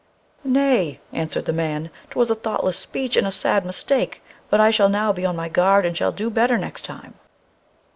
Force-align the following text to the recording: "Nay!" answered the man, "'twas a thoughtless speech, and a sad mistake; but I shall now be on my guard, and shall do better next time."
"Nay!" 0.43 0.99
answered 1.13 1.45
the 1.45 1.53
man, 1.53 1.91
"'twas 2.09 2.31
a 2.31 2.33
thoughtless 2.33 2.75
speech, 2.75 3.15
and 3.15 3.27
a 3.27 3.31
sad 3.31 3.67
mistake; 3.67 4.23
but 4.49 4.59
I 4.59 4.71
shall 4.71 4.89
now 4.89 5.13
be 5.13 5.27
on 5.27 5.35
my 5.35 5.47
guard, 5.47 5.85
and 5.85 5.95
shall 5.95 6.11
do 6.11 6.31
better 6.31 6.57
next 6.57 6.85
time." 6.85 7.13